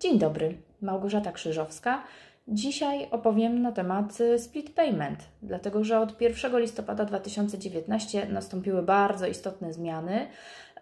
Dzień 0.00 0.18
dobry, 0.18 0.54
Małgorzata 0.82 1.32
Krzyżowska. 1.32 2.02
Dzisiaj 2.48 3.08
opowiem 3.10 3.62
na 3.62 3.72
temat 3.72 4.18
split 4.38 4.74
payment, 4.74 5.18
dlatego 5.42 5.84
że 5.84 6.00
od 6.00 6.20
1 6.20 6.60
listopada 6.60 7.04
2019 7.04 8.26
nastąpiły 8.28 8.82
bardzo 8.82 9.26
istotne 9.26 9.72
zmiany 9.72 10.26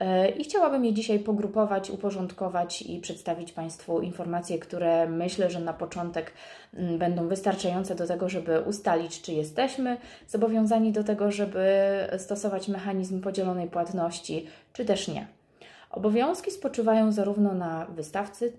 e, 0.01 0.29
i 0.29 0.45
chciałabym 0.45 0.85
je 0.85 0.93
dzisiaj 0.93 1.19
pogrupować, 1.19 1.91
uporządkować 1.91 2.83
i 2.83 3.01
przedstawić 3.01 3.53
Państwu 3.53 4.01
informacje, 4.01 4.59
które 4.59 5.09
myślę, 5.09 5.51
że 5.51 5.61
na 5.61 5.73
początek 5.73 6.33
mm, 6.75 6.99
będą 6.99 7.29
wystarczające 7.29 7.95
do 7.95 8.07
tego, 8.07 8.29
żeby 8.29 8.61
ustalić, 8.61 9.23
czy 9.23 9.33
jesteśmy 9.33 9.97
zobowiązani 10.29 10.93
do 10.93 11.05
tego, 11.05 11.33
żeby 11.33 11.69
stosować 12.19 12.69
mechanizm 12.69 13.21
podzielonej 13.21 13.69
płatności, 13.69 14.47
czy 14.73 14.85
też 14.85 15.09
nie. 15.09 15.36
Obowiązki 15.91 16.51
spoczywają 16.51 17.13
zarówno 17.13 17.55
na 17.55 17.87
wystawcy 17.87 18.53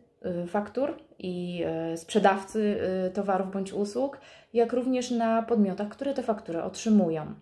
y, 0.44 0.48
faktur 0.48 0.98
i 1.20 1.64
y, 1.94 1.98
sprzedawcy 1.98 2.80
y, 3.08 3.12
towarów 3.12 3.52
bądź 3.52 3.73
usług, 3.73 4.20
jak 4.54 4.73
również 4.73 5.12
na 5.12 5.44
podmiotach, 5.44 5.90
które 5.90 6.13
te 6.13 6.23
faktury 6.23 6.63
otrzymują. 6.63 7.34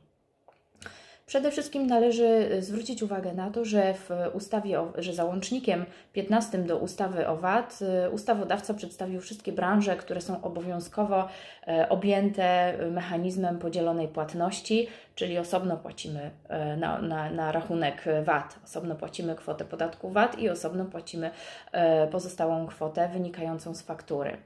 Przede 1.26 1.52
wszystkim 1.52 1.88
należy 1.88 2.58
zwrócić 2.60 3.04
uwagę 3.04 3.34
na 3.34 3.52
to, 3.52 3.66
że 3.66 3.94
w 3.94 4.10
ustawie, 4.34 4.80
że 4.98 5.14
załącznikiem 5.14 5.86
15 6.14 6.58
do 6.58 6.78
ustawy 6.78 7.28
o 7.28 7.38
VAT 7.38 7.80
ustawodawca 8.12 8.74
przedstawił 8.74 9.22
wszystkie 9.22 9.52
branże, 9.52 9.96
które 9.96 10.22
są 10.22 10.42
obowiązkowo 10.42 11.28
e, 11.68 11.90
objęte 11.90 12.74
mechanizmem 12.92 13.60
podzielonej 13.60 14.08
płatności, 14.08 14.88
czyli 15.16 15.38
osobno 15.38 15.78
płacimy 15.78 16.32
e, 16.50 16.78
na, 16.78 17.02
na, 17.02 17.30
na 17.30 17.52
rachunek 17.52 18.06
VAT, 18.24 18.60
osobno 18.66 18.96
płacimy 18.96 19.36
kwotę 19.36 19.66
podatku 19.66 20.10
VAT 20.10 20.40
i 20.40 20.50
osobno 20.50 20.86
płacimy 20.86 21.32
e, 21.72 22.08
pozostałą 22.08 22.68
kwotę 22.68 23.10
wynikającą 23.14 23.76
z 23.76 23.82
faktury. 23.82 24.38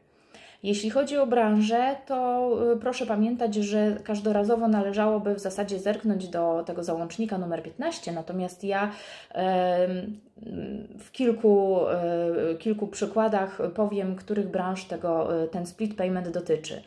Jeśli 0.64 0.90
chodzi 0.90 1.18
o 1.18 1.28
branżę, 1.28 1.96
to 2.06 2.50
y, 2.74 2.78
proszę 2.78 3.06
pamiętać, 3.06 3.56
że 3.56 3.98
każdorazowo 4.04 4.68
należałoby 4.68 5.36
w 5.36 5.40
zasadzie 5.40 5.80
zerknąć 5.80 6.28
do 6.28 6.64
tego 6.66 6.84
załącznika 6.84 7.38
numer 7.38 7.64
15, 7.64 8.12
natomiast 8.12 8.64
ja 8.64 8.92
w 11.00 11.12
kilku, 11.12 11.80
y, 12.52 12.58
kilku 12.58 12.88
przykładach 12.88 13.58
powiem, 13.76 14.16
których 14.16 14.48
branż 14.48 14.86
tego, 14.86 15.44
y, 15.44 15.48
ten 15.48 15.66
split 15.66 15.96
payment 15.96 16.30
dotyczy. 16.30 16.82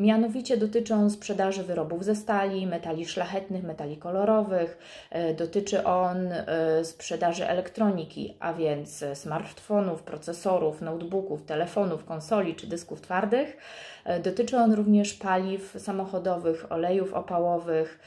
Mianowicie 0.00 0.56
dotyczy 0.56 0.94
on 0.94 1.10
sprzedaży 1.10 1.62
wyrobów 1.62 2.04
ze 2.04 2.16
stali, 2.16 2.66
metali 2.66 3.06
szlachetnych, 3.06 3.64
metali 3.64 3.96
kolorowych. 3.96 4.78
E, 5.10 5.34
dotyczy 5.34 5.84
on 5.84 6.32
e, 6.32 6.46
sprzedaży 6.84 7.48
elektroniki, 7.48 8.36
a 8.40 8.54
więc 8.54 9.04
smartfonów, 9.14 10.02
procesorów, 10.02 10.82
notebooków, 10.82 11.42
telefonów, 11.42 12.04
konsoli 12.04 12.54
czy 12.54 12.66
dysków 12.66 13.00
twardych. 13.00 13.56
E, 14.04 14.20
dotyczy 14.20 14.56
on 14.56 14.72
również 14.72 15.14
paliw 15.14 15.76
samochodowych, 15.78 16.72
olejów 16.72 17.14
opałowych, 17.14 18.00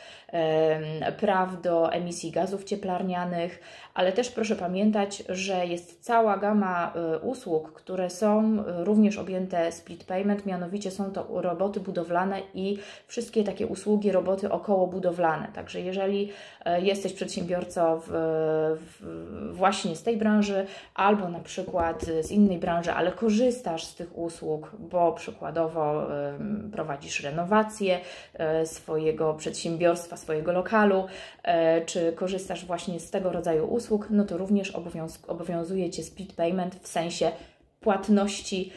praw 1.19 1.61
do 1.61 1.91
emisji 1.91 2.31
gazów 2.31 2.63
cieplarnianych, 2.63 3.59
ale 3.93 4.11
też 4.11 4.29
proszę 4.29 4.55
pamiętać, 4.55 5.23
że 5.29 5.65
jest 5.65 6.03
cała 6.03 6.37
gama 6.37 6.93
usług, 7.21 7.73
które 7.73 8.09
są 8.09 8.63
również 8.83 9.17
objęte 9.17 9.71
split 9.71 10.03
payment, 10.03 10.45
mianowicie 10.45 10.91
są 10.91 11.11
to 11.11 11.41
roboty 11.41 11.79
budowlane 11.83 12.41
i 12.53 12.77
wszystkie 13.07 13.43
takie 13.43 13.67
usługi, 13.67 14.11
roboty 14.11 14.51
około 14.51 14.87
budowlane. 14.87 15.47
Także 15.53 15.81
jeżeli 15.81 16.31
jesteś 16.81 17.13
przedsiębiorcą 17.13 17.99
w, 17.99 18.09
w, 18.79 19.53
właśnie 19.53 19.95
z 19.95 20.03
tej 20.03 20.17
branży 20.17 20.65
albo 20.95 21.29
na 21.29 21.39
przykład 21.39 22.05
z 22.21 22.31
innej 22.31 22.57
branży, 22.57 22.91
ale 22.91 23.11
korzystasz 23.11 23.83
z 23.83 23.95
tych 23.95 24.17
usług, 24.17 24.71
bo 24.79 25.11
przykładowo 25.11 26.07
prowadzisz 26.71 27.23
renowację 27.23 27.99
e, 28.33 28.65
swojego 28.65 29.33
przedsiębiorstwa, 29.33 30.17
swojego 30.17 30.51
lokalu, 30.51 31.05
e, 31.43 31.81
czy 31.85 32.13
korzystasz 32.13 32.65
właśnie 32.65 32.99
z 32.99 33.11
tego 33.11 33.31
rodzaju 33.31 33.65
usług, 33.65 34.07
no 34.09 34.25
to 34.25 34.37
również 34.37 34.71
obowiąz 34.71 35.19
obowiązuje 35.27 35.89
Cię 35.89 36.03
payment 36.37 36.75
w 36.75 36.87
sensie 36.87 37.31
płatności 37.83 38.71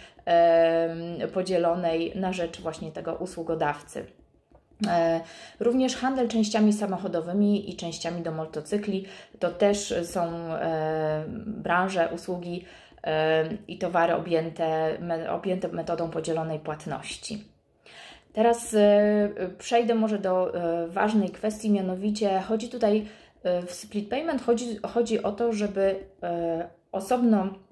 podzielonej 1.35 2.13
na 2.15 2.33
rzecz 2.33 2.61
właśnie 2.61 2.93
tego 2.93 3.15
usługodawcy. 3.15 4.07
E, 4.89 5.21
również 5.61 5.97
handel 5.97 6.29
częściami 6.29 6.73
samochodowymi 6.73 7.71
i 7.71 7.77
częściami 7.77 8.23
do 8.23 8.33
motocykli 8.33 9.05
to 9.39 9.51
też 9.51 9.95
są 10.05 10.33
branże, 11.37 12.09
usługi, 12.15 12.65
i 13.69 13.79
towary 13.79 14.15
objęte, 14.15 14.99
objęte 15.31 15.69
metodą 15.69 16.11
podzielonej 16.11 16.59
płatności. 16.59 17.45
Teraz 18.33 18.75
e, 18.75 19.29
przejdę 19.59 19.95
może 19.95 20.19
do 20.19 20.55
e, 20.55 20.89
ważnej 20.89 21.31
kwestii, 21.31 21.71
mianowicie 21.71 22.41
chodzi 22.41 22.69
tutaj 22.69 23.07
e, 23.43 23.63
w 23.63 23.73
split 23.73 24.09
payment 24.09 24.43
chodzi, 24.43 24.79
chodzi 24.83 25.23
o 25.23 25.33
to, 25.33 25.53
żeby 25.53 25.97
osobno 26.93 27.47
E, 27.47 27.66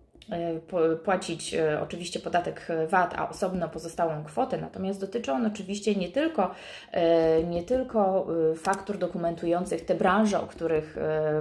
płacić 1.05 1.55
e, 1.55 1.81
oczywiście 1.83 2.21
podatek 2.21 2.69
VAT, 2.89 3.15
a 3.17 3.29
osobno 3.29 3.69
pozostałą 3.69 4.25
kwotę, 4.25 4.59
natomiast 4.59 5.01
dotyczy 5.01 5.33
on 5.33 5.47
oczywiście 5.47 5.95
nie 5.95 6.09
tylko, 6.09 6.55
e, 6.93 7.43
nie 7.43 7.62
tylko 7.62 8.27
faktur 8.57 8.99
dokumentujących 8.99 9.85
te 9.85 9.95
branże, 9.95 10.41
o 10.41 10.47
których 10.47 10.97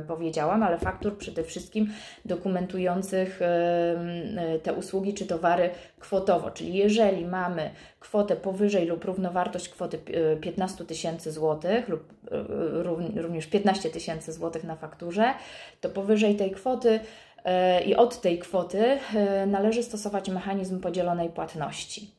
powiedziałam, 0.07 0.63
ale 0.63 0.77
faktur 0.77 1.17
przede 1.17 1.43
wszystkim 1.43 1.93
dokumentujących 2.25 3.39
te 4.63 4.73
usługi 4.73 5.13
czy 5.13 5.25
towary 5.25 5.69
kwotowo, 5.99 6.51
czyli 6.51 6.73
jeżeli 6.73 7.25
mamy 7.25 7.69
kwotę 7.99 8.35
powyżej 8.35 8.85
lub 8.85 9.05
równowartość 9.05 9.69
kwoty 9.69 9.99
15 10.41 10.85
tysięcy 10.85 11.31
złotych 11.31 11.89
lub 11.89 12.13
również 13.15 13.47
15 13.47 13.89
tysięcy 13.89 14.33
złotych 14.33 14.63
na 14.63 14.75
fakturze, 14.75 15.33
to 15.81 15.89
powyżej 15.89 16.35
tej 16.35 16.51
kwoty 16.51 16.99
i 17.85 17.95
od 17.95 18.21
tej 18.21 18.39
kwoty 18.39 18.99
e, 19.15 19.45
należy 19.45 19.83
stosować 19.83 20.29
mechanizm 20.29 20.79
podzielonej 20.79 21.29
płatności. 21.29 22.11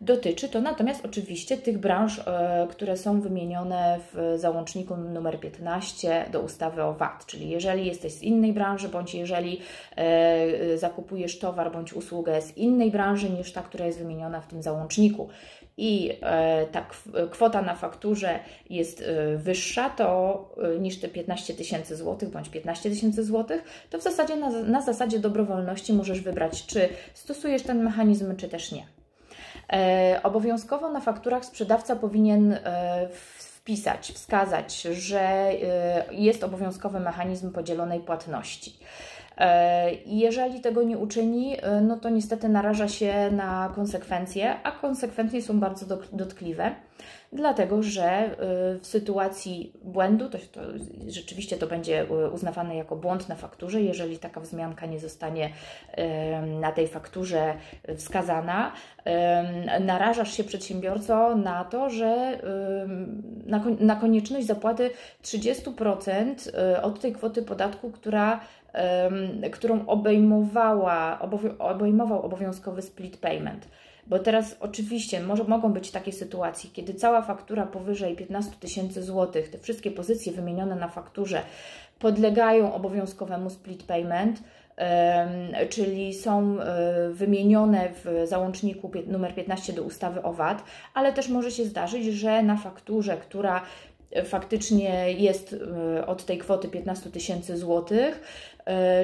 Dotyczy 0.00 0.48
to 0.48 0.60
natomiast 0.60 1.04
oczywiście 1.04 1.56
tych 1.56 1.78
branż, 1.78 2.18
e, 2.18 2.66
które 2.70 2.96
są 2.96 3.20
wymienione 3.20 3.98
w 4.12 4.38
załączniku 4.38 4.94
nr 4.94 5.40
15 5.40 6.26
do 6.32 6.40
ustawy 6.40 6.82
o 6.82 6.94
VAT, 6.94 7.26
czyli 7.26 7.48
jeżeli 7.48 7.86
jesteś 7.86 8.12
z 8.12 8.22
innej 8.22 8.52
branży, 8.52 8.88
bądź 8.88 9.14
jeżeli 9.14 9.60
e, 9.96 10.78
zakupujesz 10.78 11.38
towar 11.38 11.72
bądź 11.72 11.92
usługę 11.92 12.42
z 12.42 12.56
innej 12.56 12.90
branży 12.90 13.30
niż 13.30 13.52
ta, 13.52 13.62
która 13.62 13.86
jest 13.86 13.98
wymieniona 13.98 14.40
w 14.40 14.46
tym 14.46 14.62
załączniku 14.62 15.28
i 15.76 16.12
e, 16.22 16.66
ta 16.66 16.86
kwota 17.30 17.62
na 17.62 17.74
fakturze 17.74 18.38
jest 18.70 19.04
wyższa 19.36 19.90
to 19.90 20.54
niż 20.80 21.00
te 21.00 21.08
15 21.08 21.54
tysięcy 21.54 21.96
złotych 21.96 22.28
bądź 22.28 22.48
15 22.48 22.90
tysięcy 22.90 23.24
złotych, 23.24 23.64
to 23.90 23.98
w 23.98 24.02
zasadzie 24.02 24.36
na, 24.36 24.50
na 24.50 24.82
zasadzie 24.82 25.18
dobrowolności 25.18 25.92
możesz 25.92 26.20
wybrać, 26.20 26.66
czy 26.66 26.88
stosujesz 27.14 27.62
ten 27.62 27.84
mechanizm, 27.84 28.36
czy 28.36 28.48
też 28.48 28.72
nie. 28.72 28.95
E, 29.72 30.20
obowiązkowo 30.22 30.90
na 30.90 31.00
fakturach 31.00 31.44
sprzedawca 31.44 31.96
powinien 31.96 32.52
e, 32.52 33.08
wpisać, 33.38 34.12
wskazać, 34.12 34.82
że 34.82 35.20
e, 35.20 36.04
jest 36.10 36.44
obowiązkowy 36.44 37.00
mechanizm 37.00 37.52
podzielonej 37.52 38.00
płatności. 38.00 38.78
Jeżeli 40.06 40.60
tego 40.60 40.82
nie 40.82 40.98
uczyni, 40.98 41.56
no 41.82 41.96
to 41.96 42.08
niestety 42.08 42.48
naraża 42.48 42.88
się 42.88 43.30
na 43.32 43.72
konsekwencje, 43.74 44.56
a 44.62 44.72
konsekwencje 44.72 45.42
są 45.42 45.60
bardzo 45.60 45.96
dotkliwe 46.12 46.74
dlatego 47.32 47.82
że 47.82 48.30
y, 48.76 48.78
w 48.78 48.86
sytuacji 48.86 49.72
błędu, 49.84 50.28
to, 50.28 50.38
to 50.38 50.60
rzeczywiście 51.08 51.56
to 51.56 51.66
będzie 51.66 52.06
uznawane 52.32 52.76
jako 52.76 52.96
błąd 52.96 53.28
na 53.28 53.34
fakturze, 53.34 53.82
jeżeli 53.82 54.18
taka 54.18 54.40
wzmianka 54.40 54.86
nie 54.86 55.00
zostanie 55.00 55.50
na 56.60 56.72
tej 56.72 56.88
fakturze 56.88 57.54
wskazana, 57.96 58.72
narażasz 59.80 60.36
się 60.36 60.44
przedsiębiorco 60.44 61.36
na 61.36 61.64
to, 61.64 61.90
że 61.90 62.40
na, 63.80 63.96
konieczność 63.96 64.46
zapłaty 64.46 64.90
30% 65.22 66.48
y, 66.76 66.82
od 66.82 67.00
tej 67.00 67.12
kwoty 67.12 67.42
podatku, 67.42 67.90
która 67.90 68.40
którą 69.52 69.86
obejmowała, 69.86 71.18
obejmował 71.58 72.22
obowiązkowy 72.22 72.82
split 72.82 73.16
payment. 73.16 73.68
Bo 74.06 74.18
teraz 74.18 74.56
oczywiście 74.60 75.20
może, 75.20 75.44
mogą 75.44 75.72
być 75.72 75.90
takie 75.90 76.12
sytuacje, 76.12 76.70
kiedy 76.70 76.94
cała 76.94 77.22
faktura 77.22 77.66
powyżej 77.66 78.16
15 78.16 78.52
tysięcy 78.60 79.02
złotych, 79.02 79.50
te 79.50 79.58
wszystkie 79.58 79.90
pozycje 79.90 80.32
wymienione 80.32 80.76
na 80.76 80.88
fakturze 80.88 81.42
podlegają 81.98 82.74
obowiązkowemu 82.74 83.50
split 83.50 83.82
payment, 83.82 84.42
czyli 85.70 86.14
są 86.14 86.60
e, 86.60 87.10
wymienione 87.10 87.88
w 88.04 88.28
załączniku 88.28 88.90
numer 89.06 89.34
15 89.34 89.72
do 89.72 89.82
ustawy 89.82 90.22
o 90.22 90.32
VAT, 90.32 90.64
ale 90.94 91.12
też 91.12 91.28
może 91.28 91.50
się 91.50 91.64
zdarzyć, 91.64 92.04
że 92.04 92.42
na 92.42 92.56
fakturze, 92.56 93.16
która 93.16 93.62
faktycznie 94.24 95.12
jest 95.12 95.56
od 96.06 96.24
tej 96.24 96.38
kwoty 96.38 96.68
15 96.68 97.10
tysięcy 97.10 97.56
złotych. 97.56 98.20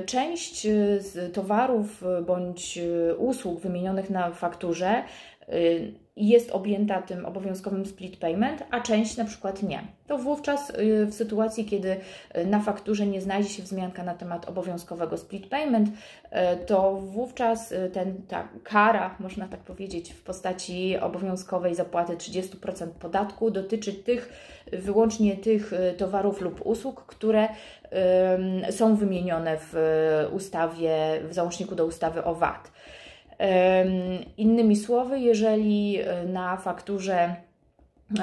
Część 0.06 0.62
z 0.98 1.34
towarów 1.34 2.04
bądź 2.26 2.78
usług 3.18 3.60
wymienionych 3.60 4.10
na 4.10 4.30
fakturze 4.30 5.02
jest 6.16 6.50
objęta 6.50 7.02
tym 7.02 7.26
obowiązkowym 7.26 7.86
split 7.86 8.16
payment, 8.16 8.62
a 8.70 8.80
część 8.80 9.16
na 9.16 9.24
przykład 9.24 9.62
nie. 9.62 9.82
To 10.06 10.18
wówczas 10.18 10.72
w 11.06 11.14
sytuacji, 11.14 11.64
kiedy 11.64 11.96
na 12.46 12.60
fakturze 12.60 13.06
nie 13.06 13.20
znajdzie 13.20 13.48
się 13.48 13.62
wzmianka 13.62 14.04
na 14.04 14.14
temat 14.14 14.48
obowiązkowego 14.48 15.16
split 15.16 15.46
payment, 15.46 15.90
to 16.66 16.96
wówczas 16.96 17.74
ten, 17.92 18.22
ta 18.28 18.48
kara, 18.64 19.16
można 19.20 19.48
tak 19.48 19.60
powiedzieć, 19.60 20.12
w 20.12 20.22
postaci 20.22 20.98
obowiązkowej 20.98 21.74
zapłaty 21.74 22.16
30% 22.16 22.88
podatku 22.88 23.50
dotyczy 23.50 23.92
tych, 23.92 24.32
wyłącznie 24.72 25.36
tych 25.36 25.72
towarów 25.98 26.40
lub 26.40 26.66
usług, 26.66 27.06
które 27.06 27.48
są 28.70 28.96
wymienione 28.96 29.56
w 29.60 29.74
ustawie, 30.32 31.20
w 31.28 31.34
załączniku 31.34 31.74
do 31.74 31.86
ustawy 31.86 32.24
o 32.24 32.34
VAT. 32.34 32.72
Innymi 34.36 34.76
słowy, 34.76 35.18
jeżeli 35.18 36.00
e, 36.00 36.24
na 36.24 36.56
fakturze 36.56 37.36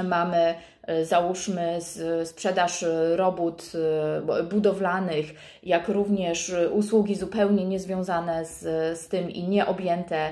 mamy, 0.04 0.56
e, 0.84 1.06
załóżmy, 1.06 1.80
sprzedaż 2.24 2.86
robót 3.16 3.72
e, 4.40 4.44
budowlanych, 4.44 5.26
jak 5.64 5.88
również 5.88 6.52
usługi 6.72 7.16
zupełnie 7.16 7.66
niezwiązane 7.66 8.46
z, 8.46 8.60
z 9.00 9.08
tym 9.08 9.30
i 9.32 9.44
nieobjęte 9.44 10.30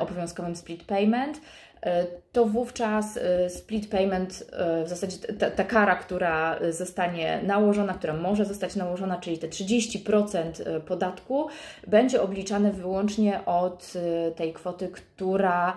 obowiązkowym 0.00 0.56
split 0.56 0.84
payment, 0.84 1.40
E, 1.86 2.06
to 2.32 2.44
wówczas 2.44 3.16
e, 3.16 3.50
split 3.50 3.90
payment, 3.90 4.44
e, 4.52 4.84
w 4.84 4.88
zasadzie 4.88 5.16
ta, 5.18 5.50
ta, 5.50 5.64
kara, 5.64 5.96
która 5.96 6.58
zostanie 6.70 7.40
nałożona, 7.42 7.94
która 7.94 8.14
może 8.14 8.44
zostać 8.44 8.76
nałożona, 8.76 9.16
czyli 9.16 9.38
te 9.38 9.48
30% 9.48 10.80
podatku, 10.80 11.48
będzie 11.86 12.22
obliczane 12.22 12.72
wyłącznie 12.72 13.44
od 13.44 13.92
tej 14.36 14.52
kwoty, 14.52 14.88
która 14.88 15.76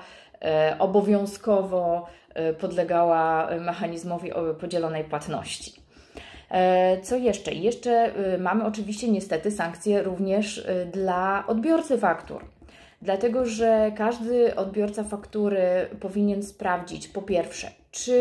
obowiązkowo 0.80 2.08
podlegała 2.60 3.50
mechanizmowi 3.60 4.32
podzielonej 4.60 5.04
płatności. 5.04 5.74
Co 7.04 7.16
jeszcze? 7.16 7.54
Jeszcze 7.54 8.12
mamy 8.40 8.66
oczywiście 8.66 9.12
niestety 9.12 9.52
sankcje 9.52 10.04
również 10.04 10.68
dla 10.92 11.44
odbiorcy 11.48 11.98
faktur. 11.98 12.46
Dlatego, 13.02 13.46
że 13.46 13.92
każdy 13.98 14.56
odbiorca 14.56 15.04
faktury 15.04 15.62
powinien 16.00 16.44
sprawdzić 16.44 17.08
po 17.08 17.22
pierwsze, 17.22 17.72
czy 17.92 18.12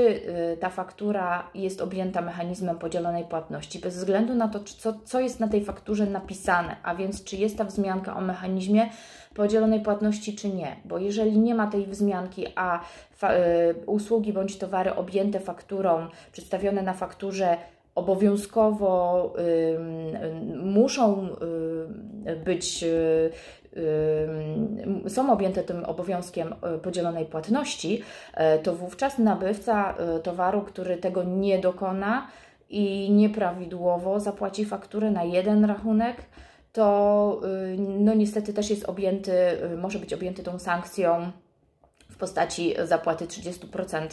y, 0.52 0.56
ta 0.60 0.70
faktura 0.70 1.50
jest 1.54 1.80
objęta 1.80 2.20
mechanizmem 2.20 2.78
podzielonej 2.78 3.24
płatności, 3.24 3.78
bez 3.78 3.96
względu 3.96 4.34
na 4.34 4.48
to, 4.48 4.60
co, 4.60 4.94
co 5.04 5.20
jest 5.20 5.40
na 5.40 5.48
tej 5.48 5.64
fakturze 5.64 6.06
napisane, 6.06 6.76
a 6.82 6.94
więc 6.94 7.24
czy 7.24 7.36
jest 7.36 7.58
ta 7.58 7.64
wzmianka 7.64 8.16
o 8.16 8.20
mechanizmie 8.20 8.90
podzielonej 9.34 9.80
płatności, 9.80 10.36
czy 10.36 10.48
nie. 10.48 10.76
Bo 10.84 10.98
jeżeli 10.98 11.38
nie 11.38 11.54
ma 11.54 11.66
tej 11.66 11.86
wzmianki, 11.86 12.46
a 12.56 12.80
y, 12.80 12.84
usługi 13.86 14.32
bądź 14.32 14.58
towary 14.58 14.94
objęte 14.94 15.40
fakturą, 15.40 16.08
przedstawione 16.32 16.82
na 16.82 16.92
fakturze 16.92 17.56
obowiązkowo 17.98 19.34
y, 19.38 19.78
muszą 20.56 21.28
y, 22.26 22.36
być 22.36 22.82
y, 22.84 23.30
są 25.08 25.32
objęte 25.32 25.62
tym 25.62 25.84
obowiązkiem 25.84 26.54
e, 26.62 26.78
podzielonej 26.78 27.26
płatności, 27.26 28.02
e, 28.34 28.58
to 28.58 28.74
wówczas 28.74 29.18
nabywca 29.18 29.94
e, 29.96 30.20
towaru, 30.20 30.62
który 30.62 30.96
tego 30.96 31.24
nie 31.24 31.58
dokona 31.58 32.26
i 32.70 33.10
nieprawidłowo 33.10 34.20
zapłaci 34.20 34.64
fakturę 34.64 35.10
na 35.10 35.24
jeden 35.24 35.64
rachunek, 35.64 36.16
to 36.72 37.40
no 37.78 38.14
niestety 38.14 38.52
też 38.52 38.70
jest 38.70 38.84
objęty, 38.84 39.32
może 39.78 39.98
być 39.98 40.14
objęty 40.14 40.42
tą 40.42 40.58
sankcją 40.58 41.32
postaci 42.18 42.74
zapłaty 42.84 43.26
30% 43.26 44.08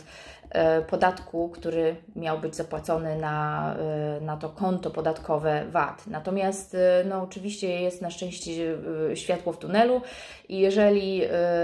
E, 0.49 0.81
podatku, 0.81 1.49
który 1.49 1.95
miał 2.15 2.39
być 2.39 2.55
zapłacony 2.55 3.15
na, 3.15 3.75
e, 3.75 4.21
na 4.21 4.37
to 4.37 4.49
konto 4.49 4.91
podatkowe 4.91 5.65
VAT. 5.71 6.07
Natomiast 6.07 6.75
e, 6.75 7.03
no, 7.09 7.21
oczywiście 7.21 7.81
jest 7.81 8.01
na 8.01 8.09
szczęście 8.09 8.77
światło 9.13 9.53
w 9.53 9.57
tunelu 9.57 10.01
i 10.49 10.59
jeżeli 10.59 11.21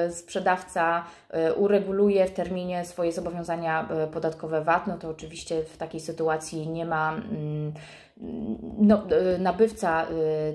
sprzedawca 0.10 1.04
ureguluje 1.56 2.28
w 2.28 2.32
terminie 2.32 2.86
swoje 2.86 3.12
zobowiązania 3.12 3.90
podatkowe 4.14 4.62
VAT, 4.62 4.88
no 4.88 4.98
to 4.98 5.10
oczywiście 5.10 5.64
w 5.64 5.78
takiej 5.78 6.00
sytuacji 6.00 6.70
nie 6.70 6.86
ma 6.86 7.14
mm, 7.14 7.74
no, 8.78 9.04
nabywca 9.40 10.08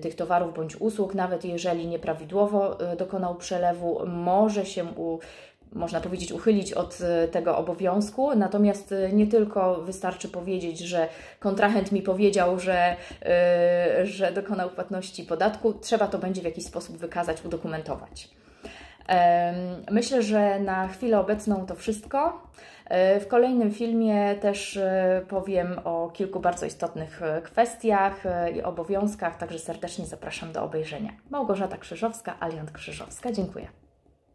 tych 0.03 0.15
towarów 0.15 0.55
bądź 0.55 0.77
usług, 0.77 1.15
nawet 1.15 1.45
jeżeli 1.45 1.87
nieprawidłowo 1.87 2.79
dokonał 2.99 3.35
przelewu, 3.35 4.07
może 4.07 4.67
się 4.67 4.85
u, 4.85 5.19
można 5.73 6.01
powiedzieć, 6.01 6.33
uchylić 6.33 6.73
od 6.73 6.99
e, 7.01 7.29
tego 7.29 7.57
obowiązku. 7.57 8.37
Natomiast 8.37 8.93
e, 8.93 9.13
nie 9.13 9.27
tylko 9.27 9.75
wystarczy 9.75 10.29
powiedzieć, 10.29 10.79
że 10.79 11.09
kontrahent 11.41 11.93
mi 11.93 12.03
powiedział, 12.03 12.59
że, 12.59 12.97
yy, 13.99 14.07
że 14.07 14.33
dokonał 14.33 14.71
płatności 14.71 15.25
podatku, 15.25 15.73
trzeba 15.73 16.07
to 16.07 16.19
będzie 16.19 16.41
w 16.41 16.45
jakiś 16.45 16.65
sposób 16.65 16.97
wykazać, 16.97 17.45
udokumentować. 17.45 18.31
Myślę, 19.91 20.23
że 20.23 20.61
na 20.61 20.89
chwilę 20.89 21.21
obecną 21.21 21.67
to 21.67 21.75
wszystko. 21.75 22.43
W 23.21 23.27
kolejnym 23.29 23.73
filmie 23.73 24.35
też 24.35 24.79
powiem 25.29 25.81
o 25.85 26.11
kilku 26.15 26.41
bardzo 26.41 26.67
istotnych 26.67 27.21
kwestiach 27.43 28.23
i 28.55 28.63
obowiązkach, 28.63 29.39
także 29.39 29.59
serdecznie 29.59 30.07
zapraszam 30.07 30.53
do 30.53 30.63
obejrzenia. 30.63 31.13
Małgorzata 31.31 31.77
Krzyżowska, 31.77 32.37
Aliant 32.41 32.73
Krzyżowska. 32.73 33.33
Dziękuję. 33.33 33.86